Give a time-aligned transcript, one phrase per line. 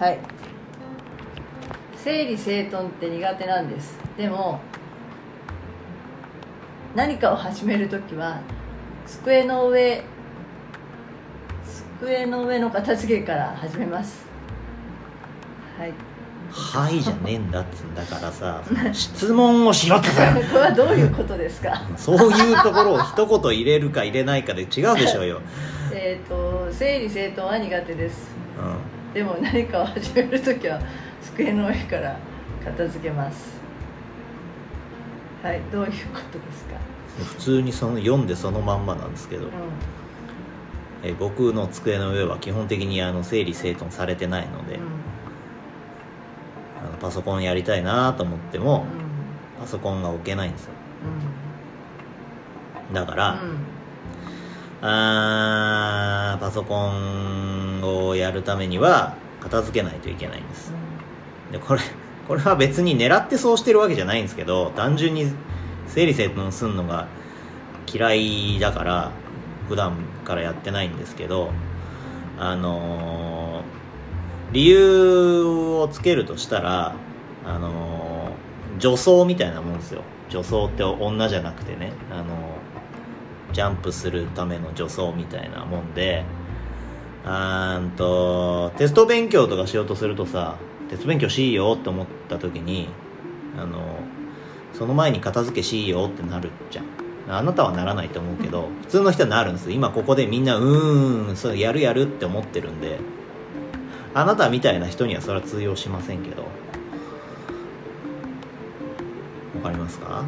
[0.00, 0.18] はい。
[2.02, 3.98] 整理整頓って苦手なんです。
[4.16, 4.58] でも
[6.94, 8.40] 何かを始める時は
[9.06, 10.02] 机の上
[12.00, 14.24] 机の上の片付けから始めます。
[15.78, 15.92] はい。
[16.50, 18.60] はいじゃねえんだっつんだからさ
[18.92, 20.32] 質問をしろってさ。
[20.50, 21.82] これはどういうことですか？
[21.98, 25.42] そういうところを一言入れるか入れないかで違うでしょうよ、
[25.92, 28.30] えっと整理整頓は苦手です。
[28.58, 30.80] うでも何かを始める時は
[31.22, 32.16] 机の上から
[32.64, 33.58] 片付けます。
[35.42, 36.74] はいどういうことですか？
[37.22, 39.50] ん、普通にその読んでそのまんまなんですけど、う
[41.02, 44.86] え僕の机の上は基本的にあの整理整頓されてないので、んうん。
[46.86, 48.84] あのパソコンやりたいなと思っても
[49.58, 49.64] うん。
[49.64, 50.72] パソコンが置けないんですよ。
[52.92, 53.38] だかうら、ん
[54.82, 60.72] あーパソコンをやるためには片付けないといけないんです。
[61.52, 61.80] でこれ
[62.26, 65.32] これは別に狙ってそうしてるわけじゃないんですけど単純に
[65.88, 67.08] 整理整頓するのが
[67.92, 69.10] 嫌いだから
[69.68, 71.50] 普段からやってないんですけど
[72.38, 73.80] あのー
[74.52, 76.94] 理由をつけるとしたら
[77.44, 80.02] あのー女装みたいなもんですよ。
[80.30, 81.92] 女装って女じゃなくてね。
[82.10, 82.28] あのー
[83.52, 86.24] ジャンプするための女装みたいなもんで
[87.24, 90.56] あーんとテスト勉強とかしようとするとさ
[90.88, 92.88] テスト勉強しいよって思った時に
[93.58, 93.98] あの
[94.72, 96.84] その前に片付けしいよってなるじゃん。
[97.28, 102.98] あなたはならないと思うけど普通の人はなるんです今ここでみんなうーんそうやるやるって思ってるんで
[104.14, 106.42] あなたみたいな人にはそれは通用しませんけど。
[106.42, 106.48] わ
[109.64, 110.24] かりますか？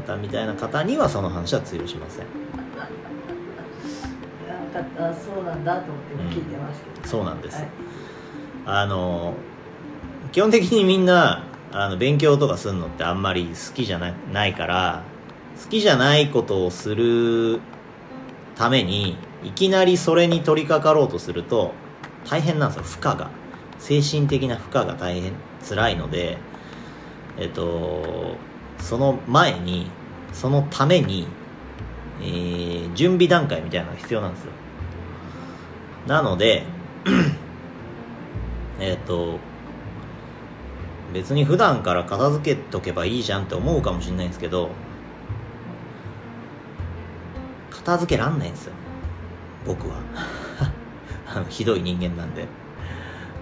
[0.00, 2.26] あなたみたいな方にはその話は通用しません。
[4.72, 7.68] そうなんだと思って今聞いてますけど、そうなんです、はい。
[8.66, 9.34] あの
[10.32, 15.02] 基本的にみんなあの勉強とかするのってあんまり好きじゃなないから
[15.62, 17.60] 好きじゃないことをする
[18.54, 21.72] ためにいきなりそれに取り掛かろうとすると
[22.28, 22.84] 大変なんですよ。
[22.84, 23.30] 負荷が。
[23.78, 25.32] 精神的な負荷が大変
[25.66, 26.38] 辛いので
[27.38, 28.36] えっと
[28.78, 29.90] その前に
[30.32, 31.26] そのために、
[32.20, 34.52] えー準備段階みたいなのが必要なんですよ。
[36.06, 36.64] なので
[38.80, 39.38] えっ、と
[41.12, 44.70] 別に普段から片付けとけばいいじゃんって思うかもしれないんですけど
[47.70, 48.72] 片付けらんないんですよ。
[49.66, 49.96] 僕は。
[51.32, 52.46] あのひどい人間なんで。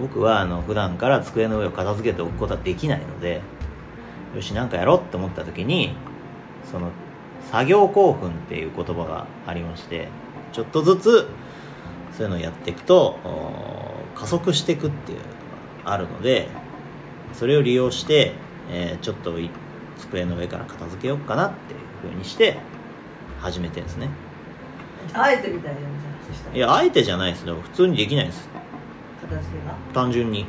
[0.00, 3.42] 僕はあの普段から机の上を片付けておくことはできないので
[4.34, 5.94] よしなんかやろうって思った時に
[6.64, 6.90] その
[7.50, 10.08] 作業興奮っていう言葉がありまして
[10.52, 11.28] ちょっとずつ
[12.16, 15.24] そういうのをやっていくとお加速していくっていうの
[15.84, 16.48] があるので
[17.32, 18.32] それを利用して、
[18.70, 19.50] えーちょっとい
[19.98, 22.58] 机の上から片付けようかなっていう風にして
[23.40, 24.08] 始めてるんですね。
[25.12, 27.46] あえてみたいなじゃいやあえてじゃないです。
[27.46, 28.48] よ普通にできないです。
[29.20, 29.74] 片付けが？
[29.92, 30.46] 単純に。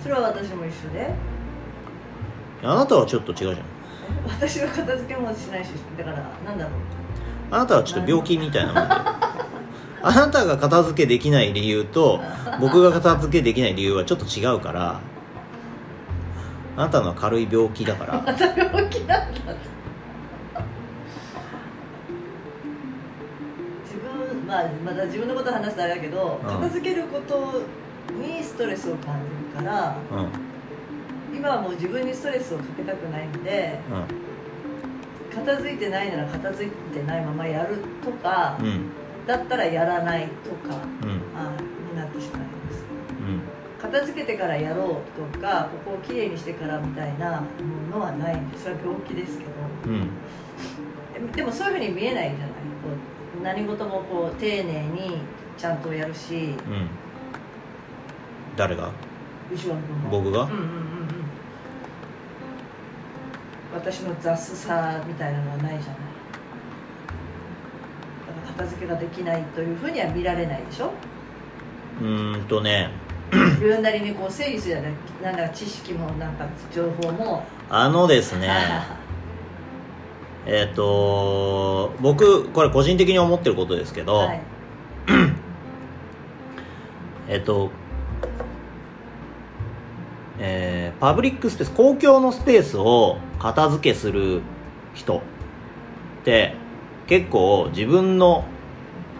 [0.00, 1.12] それは私も一緒で。
[2.62, 3.56] あなたはちょっと違うじゃん
[4.26, 6.72] 私は片付けもしないしだからなんだろう。
[7.50, 8.94] あなたはちょっと病気みたいなもんで。
[10.02, 12.20] あなたが片付けできない理由と
[12.58, 15.00] 僕が片付けできない理由はちょっと違うから
[16.76, 18.14] あなたのは軽い病気だから。
[18.14, 19.52] また病気なんだ
[23.84, 26.48] 自分まあまた自分のこと話すとあれだけど、うん。
[26.48, 27.60] 片付けること
[28.14, 29.16] にストレスを感
[29.54, 30.49] じるからうんうん
[31.40, 33.80] 今はもう自分にストレスをかけたくないんで
[35.34, 38.90] 片付いてないなら片付いてないままやるとか、うん。
[39.26, 41.22] だったらやらないとかうん。
[41.34, 41.50] あ
[41.90, 42.84] になってしまいます。
[43.18, 43.40] うん。
[43.80, 47.40] 片付けてからやろうとかここをきれいにしてからみたいな
[47.90, 49.50] ものはないんですそれは病気ですけど。
[49.86, 50.10] うん。
[51.32, 52.48] ででもそういうふうに見えないじゃない。
[52.50, 52.54] こ
[53.40, 55.22] う何事もこう丁寧に
[55.56, 56.34] ちゃんとやるし。
[56.34, 56.88] うん。
[58.58, 58.90] 誰が？
[59.50, 60.10] 後ろの君も。
[60.10, 60.42] 僕が？
[60.42, 60.89] うんうんうんうん
[63.74, 65.84] 私の雑さみたいなのはないじゃない。
[68.26, 70.90] だから片付けができないというふうには見られないでしょ。
[72.00, 72.90] うーんとね。
[73.32, 77.44] 自分なりにこう整理するじゃないなんだか知識もなんか情報も。
[77.68, 78.48] あのですね。
[80.46, 84.40] えっ、と僕これ個人的に思ってることですけど、はい。
[87.28, 87.70] えっ、と
[90.40, 94.42] えーパブリックスペース公共のスペースを片付けする
[94.94, 95.20] 人っ
[96.24, 96.54] て
[97.06, 98.44] 結構自分の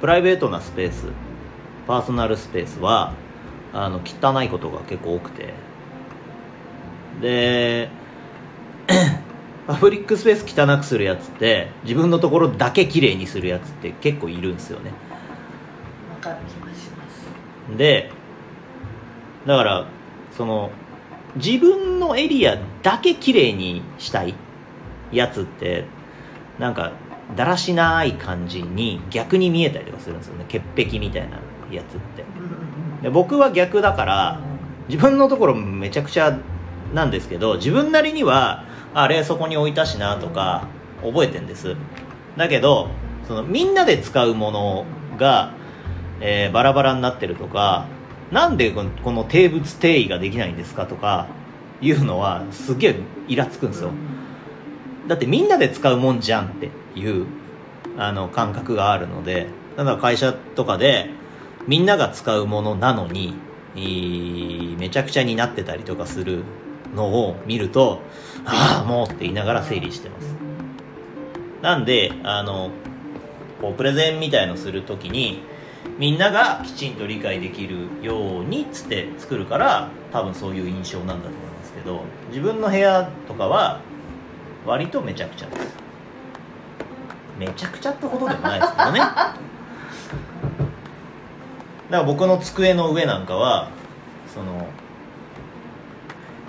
[0.00, 1.06] プライベートなスペース
[1.86, 3.12] パーソナルスペースは
[3.72, 5.54] あの汚いことが結構多くて。
[7.20, 7.88] で
[9.66, 14.92] パブリックスペース汚くするやつって自分のところだけ綺麗にするやつって結構いるんですよね。
[16.10, 17.76] わかる気がします。
[17.76, 18.10] で
[19.46, 19.86] だから
[20.36, 20.70] その
[21.36, 24.34] 自分のエリアだけ綺麗にしたい
[25.12, 25.84] やつって
[26.58, 26.92] なんか
[27.36, 30.44] だらしない感じに逆に見えたりとかするんですよね。
[30.48, 31.38] 潔癖みたいな
[31.70, 32.24] やつって。
[33.02, 34.40] で僕は逆だから
[34.88, 36.38] 自分のところめちゃくちゃ
[36.94, 40.68] なんですけど自分なりにはあれそこに置いたしなとか
[41.02, 41.76] 覚えてんです。
[42.36, 42.88] だけど
[43.26, 44.86] そのみんなで使うもの
[45.18, 45.52] が、
[46.20, 47.86] えーバラバラになってるとか
[48.30, 51.28] なんでこのこの定物定位ができないんですかとか
[51.80, 52.96] いうのはすげえ
[53.28, 53.90] イラつくんですよ。
[55.06, 57.26] だってみんなで使うもんじゃんっていう
[57.96, 59.46] あの感覚があるので
[59.76, 61.10] だか会社とかで
[61.68, 63.34] みんなが使うものなのに
[64.78, 66.42] めちゃくちゃになってたりとかする
[66.94, 68.00] のを見ると
[68.44, 70.34] ああもうって言いながら整理してます。
[71.62, 72.70] なんであの
[73.60, 75.42] こうプレゼンみたいのするときに
[75.98, 83.80] みんながきちんと理解できるようにっつって作るから多分そういう印象なんだと思いますけど自分の部屋とかは
[84.66, 85.76] 割とめちゃくちゃです。
[87.38, 88.98] めちゃくちゃってほどでもないですけどね。
[88.98, 89.36] だか
[91.88, 93.70] ら僕の机の上なんかは
[94.34, 94.66] その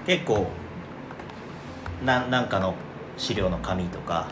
[0.06, 0.48] 結構
[2.04, 2.74] ななんかの
[3.18, 4.30] 資料の紙とか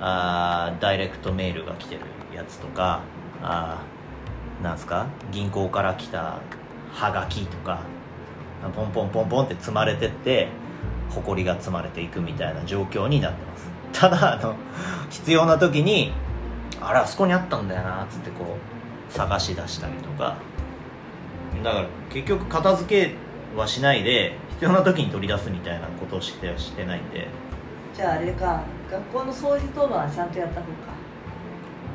[0.00, 2.02] あダイレクトメールが来てる
[2.34, 3.00] やつとか
[3.42, 3.97] あー
[4.62, 5.06] なんすか？
[5.30, 6.40] 銀行から来た
[6.92, 7.80] はがきとか
[8.74, 10.48] ポンポンポンポンって積まれてって
[11.10, 13.68] 埃が積まれていくみたいな状況になってます。
[13.92, 14.56] ただあの
[15.10, 16.12] 必要な時に
[16.80, 18.56] あれあそこにあったんだよなっつってこ
[19.10, 20.36] う探し出したりとか。
[21.62, 23.14] だから結局片付け
[23.56, 27.26] はしないで必要な時に取り出すみたいなことをしてしてないんで。
[27.94, 30.68] じゃああれか学校の掃除当番はちゃんとやった方か。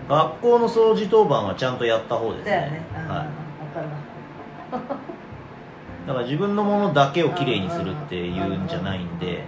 [0.08, 2.52] 学校の掃除当番はちゃんとやった方ですね。
[2.52, 2.98] だよね、うん。
[2.98, 3.24] はい、わ
[3.74, 4.98] かるわ
[6.06, 9.46] だから自分のものだけをきれいにするっていうんじゃないんで。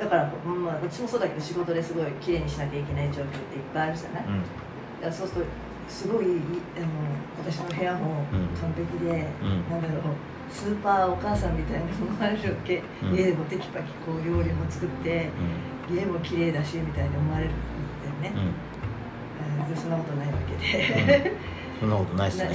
[0.00, 4.40] だから、うんまあ、私もそうだけど仕事ですごい綺麗にしなきゃいけない状況っていっぱいあるじゃない、うん。
[4.40, 4.46] だ
[5.02, 5.50] からそうすると
[5.88, 6.36] すごいあの
[7.38, 8.24] 私の部屋も
[8.60, 9.70] 完璧で、うん。
[9.70, 13.14] なんだろうスーパーお母さんみたいに思われるわけ、うん。
[13.14, 15.28] 家もテキパキこう料理も作って
[15.90, 17.54] 家も綺麗だしみたいに思われるん
[18.22, 18.42] だよね、うん。
[18.46, 21.32] えーそんなことないわけで、
[21.80, 22.50] そんなことないっすね。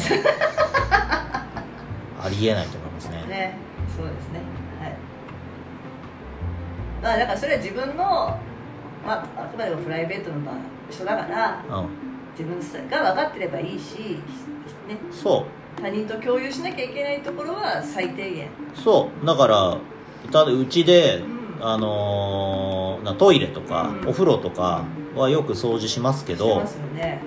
[2.22, 3.26] ありえないと思いますね。
[3.28, 3.58] ね。
[3.96, 4.40] そうですね。
[4.80, 4.96] はい。
[7.04, 8.40] まあだからそれは自分の、ま
[9.08, 10.54] あ、あくまでもプライベートの場
[10.90, 11.88] 人だからうん。
[12.38, 14.20] 自分が分かってればいいし、
[14.88, 18.50] ね、そう他人と共有しなきゃいけないところは最低限。
[18.76, 19.26] そう。
[19.26, 19.78] だから
[20.32, 21.40] ただうちでうん。
[21.62, 24.10] あのーなトイレとか、うん。
[24.10, 24.86] お風呂とか
[25.16, 27.22] はよく掃除しますけどすよね。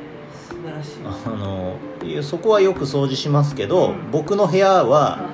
[0.49, 0.93] 素晴らしい。
[1.05, 1.77] あの
[2.23, 4.11] そこはよく掃除しますけど、うん。
[4.11, 5.31] 僕の部屋は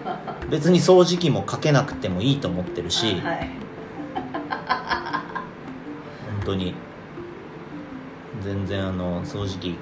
[0.51, 3.51] 別に掃除機もかけなくてもいいと思ってるし、 はい。
[6.31, 6.75] 本当に。
[8.43, 9.77] 全然あの掃除機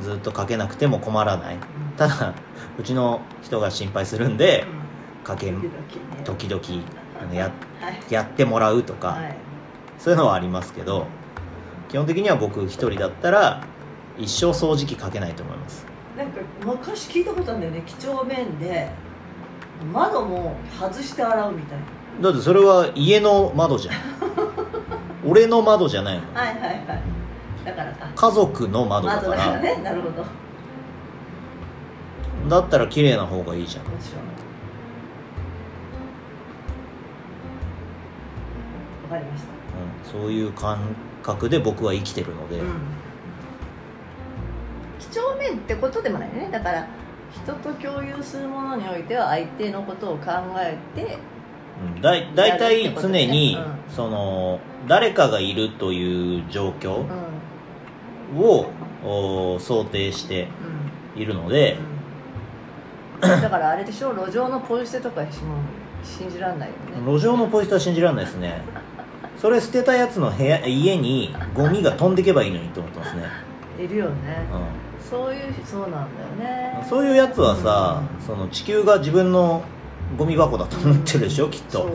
[0.00, 1.56] ずっとかけなくても困らない。
[1.96, 2.34] ただ
[2.78, 4.64] うちの人が心配するんで
[5.24, 6.62] かけ時々ね時々
[7.20, 8.12] あのやはい。
[8.12, 9.36] やってもらうとか、はい。
[9.98, 11.06] そういうのはありますけど
[11.88, 13.64] 基本的には僕一人だったら
[14.16, 15.86] 一生掃除機かけないと思います。
[16.16, 17.82] なんか昔聞いたことあるんだよね。
[17.86, 18.90] 几帳面で
[19.92, 21.78] 窓も外して洗うみたい
[22.20, 23.94] だってそれは家の窓じゃん。
[25.24, 26.34] 俺の窓じゃないもん。
[26.34, 27.17] なはいはいはい
[27.68, 29.82] だからか家族の窓だか窓だかららね。
[29.82, 30.22] なるほど。
[30.22, 30.28] も
[32.48, 33.92] だったら綺麗な方がいいじゃん、ちろん。
[39.12, 39.48] わかりました。
[40.16, 40.78] うん、そういう感
[41.22, 42.80] 覚で僕は生きてるので、うん。
[44.98, 46.48] 几帳面ってことでもないね。
[46.50, 46.86] だから
[47.30, 51.18] 人と共有するものにおいては相手のことを考えて
[51.94, 53.94] うん、だい大やるっ体てことね常に、うん。
[53.94, 54.58] その
[54.88, 57.27] 誰かがいるという状況うん
[58.36, 58.70] を、
[59.04, 60.48] お想定して
[61.14, 61.78] いるので、
[63.22, 63.42] うん。
[63.42, 64.12] だからあれでしょ？
[64.12, 65.56] 路上のポイ捨てとかしも
[66.02, 67.12] 信じらんないよね。
[67.12, 68.62] 路上のポイ捨ては信じられないですね。
[69.36, 73.22] それ捨てたやつの部屋家にゴミが飛んでけばいいのにと思ってますね、
[73.78, 74.12] いるよね。
[74.50, 76.04] うそういうそうなんだよ
[76.38, 76.80] ね。
[76.84, 79.62] ん、そういうやつはさ、その地球が自分の
[80.16, 81.48] ゴミ箱だと思ってるでしょ？
[81.48, 81.88] きっと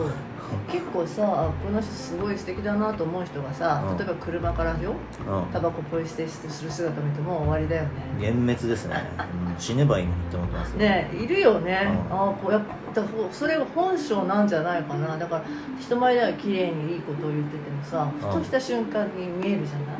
[0.70, 3.98] 結構さあこの人すごい素敵だなと思う人がさ、うん。
[3.98, 4.94] 例えば車からよ
[5.28, 5.52] うん。
[5.52, 7.88] タバコポイ捨てしてする姿見てもう終わりだよね。
[8.18, 9.60] 幻滅ですね、うん。
[9.60, 10.78] 死ねばいいのにって思ってますよ。
[10.78, 12.16] ねいるよね、うん。
[12.16, 12.62] ああこうやっ
[12.94, 15.16] ぱそれが本性なんじゃないかな。
[15.18, 15.44] だから
[15.80, 19.96] 人前では綺麗にいいことを言っててもさふとした瞬間に見えるじゃない？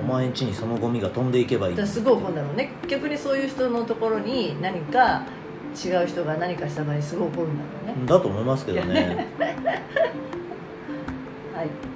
[0.00, 2.72] お前ん家にそのゴミが飛んでいけばいいだからすごい怒るんだろうね。
[2.88, 5.22] 逆にそういう人のところに何か
[5.74, 8.06] 違う人が何かした場合にすごい怒るんだろうね。
[8.06, 9.26] だと思いますけどね。
[11.54, 11.93] はい